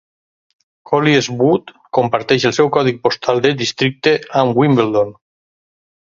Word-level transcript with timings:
Colliers 0.91 1.27
Wood 1.41 1.73
comparteix 1.97 2.47
el 2.49 2.55
seu 2.57 2.71
codi 2.77 2.93
postal 3.03 3.41
de 3.47 3.51
districte 3.59 4.15
amb 4.41 4.57
Wimbledon. 4.63 5.13